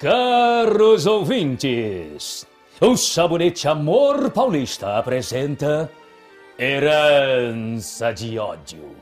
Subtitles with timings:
[0.00, 2.46] Caros ouvintes,
[2.80, 5.92] o Sabonete Amor Paulista apresenta
[6.58, 8.96] Herança de Ódio.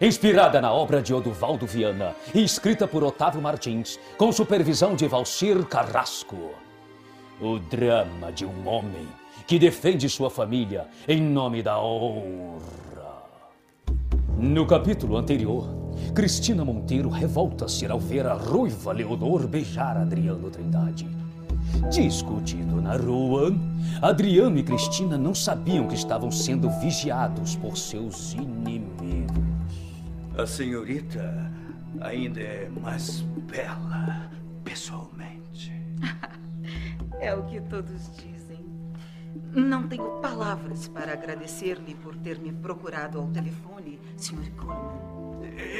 [0.00, 5.64] Inspirada na obra de Oduvaldo Viana e escrita por Otávio Martins, com supervisão de Valcir
[5.64, 6.54] Carrasco.
[7.40, 9.08] O drama de um homem
[9.48, 13.24] que defende sua família em nome da honra.
[14.38, 21.06] No capítulo anterior, Cristina Monteiro revolta-se ao ver a ruiva Leonor beijar Adriano Trindade.
[21.90, 23.52] Discutido na rua,
[24.00, 29.26] Adriano e Cristina não sabiam que estavam sendo vigiados por seus inimigos.
[30.36, 31.50] A senhorita
[32.00, 34.30] ainda é mais bela
[34.64, 35.72] pessoalmente.
[37.20, 38.64] é o que todos dizem.
[39.52, 44.50] Não tenho palavras para agradecer-lhe por ter me procurado ao telefone, Sr.
[44.56, 45.15] Coleman.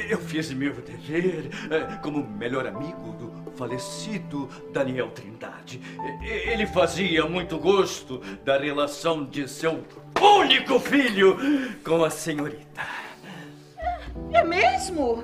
[0.09, 5.81] Eu fiz meu dever eh, como melhor amigo do falecido Daniel Trindade.
[6.21, 9.83] Ele fazia muito gosto da relação de seu
[10.21, 11.37] único filho
[11.83, 12.81] com a senhorita.
[14.31, 15.23] É mesmo?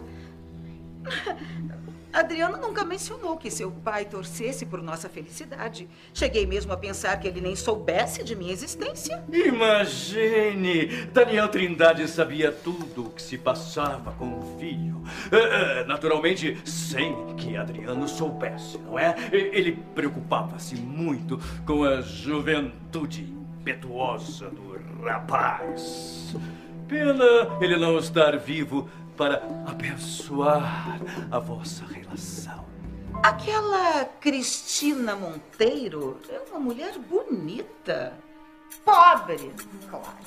[2.14, 5.89] Adriano nunca mencionou que seu pai torcesse por nossa felicidade.
[6.14, 9.23] Cheguei mesmo a pensar que ele nem soubesse de minha existência.
[9.33, 11.08] Imagine!
[11.11, 15.02] Daniel Trindade sabia tudo o que se passava com o filho.
[15.31, 19.16] É, é, naturalmente, sem que Adriano soubesse, não é?
[19.31, 26.36] Ele preocupava-se muito com a juventude impetuosa do rapaz.
[26.88, 31.00] Pena ele não estar vivo para abençoar
[31.31, 32.66] a vossa relação.
[33.22, 38.14] Aquela Cristina Monteiro é uma mulher bonita.
[38.83, 39.52] Pobre,
[39.89, 40.17] claro.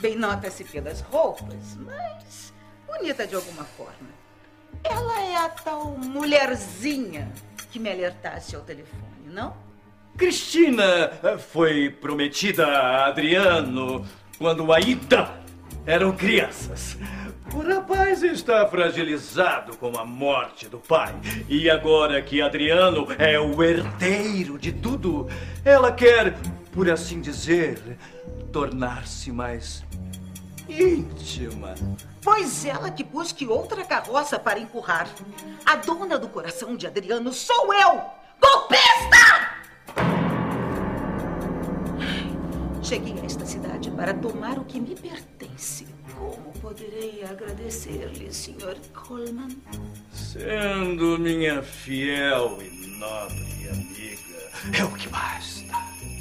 [0.00, 2.52] Bem nota-se pelas roupas, mas
[2.86, 4.08] bonita de alguma forma.
[4.84, 7.30] Ela é a tal mulherzinha
[7.70, 9.54] que me alertasse ao telefone, não?
[10.16, 11.10] Cristina
[11.50, 14.06] foi prometida a Adriano
[14.38, 15.42] quando ainda
[15.86, 16.96] eram crianças.
[17.54, 21.14] O rapaz está fragilizado com a morte do pai.
[21.48, 25.28] E agora que Adriano é o herdeiro de tudo,
[25.62, 26.34] ela quer,
[26.72, 27.98] por assim dizer,
[28.50, 29.84] tornar-se mais
[30.66, 31.74] íntima.
[32.22, 35.08] Pois ela que busque outra carroça para empurrar.
[35.66, 38.00] A dona do coração de Adriano sou eu!
[38.40, 39.52] Golpista!
[42.82, 45.31] Cheguei a esta cidade para tomar o que me pertence.
[46.72, 48.78] Poderei agradecer-lhe, Sr.
[48.94, 49.54] Coleman?
[50.10, 55.70] Sendo minha fiel e nobre amiga, é o que basta.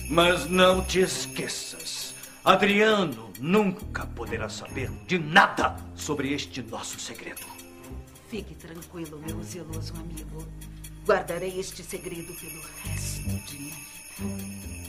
[0.09, 2.13] Mas não te esqueças,
[2.44, 7.47] Adriano nunca poderá saber de nada sobre este nosso segredo.
[8.28, 10.45] Fique tranquilo, meu zeloso amigo.
[11.06, 13.75] Guardarei este segredo pelo resto de minha
[14.19, 14.81] vida.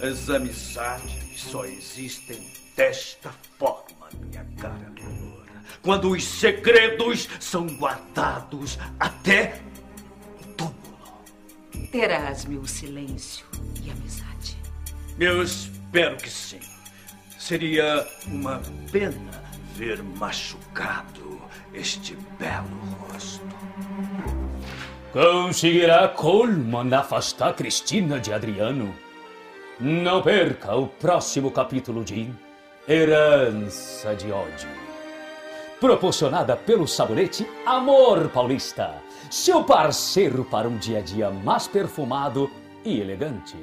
[0.00, 2.38] As amizades só existem
[2.76, 5.64] desta forma, minha cara Leonora.
[5.82, 9.58] Quando os segredos são guardados até
[10.38, 11.24] o túmulo.
[11.90, 13.46] Terás meu silêncio
[13.82, 14.58] e amizade.
[15.18, 16.60] Eu espero que sim.
[17.38, 18.60] Seria uma
[18.92, 19.42] pena
[19.74, 21.40] ver machucado
[21.72, 22.68] este belo
[23.00, 23.40] rosto.
[25.10, 29.05] Conseguirá Coleman afastar Cristina de Adriano?
[29.78, 32.32] Não perca o próximo capítulo de
[32.88, 34.70] Herança de Ódio.
[35.78, 38.94] Proporcionada pelo sabonete Amor Paulista,
[39.30, 42.50] seu parceiro para um dia a dia mais perfumado
[42.82, 43.54] e elegante.